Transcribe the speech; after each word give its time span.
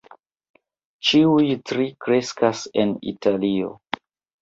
Ĉiuj 1.09 1.45
tri 1.73 1.87
kreskas 2.07 2.67
en 2.85 2.99
Italio. 3.15 3.73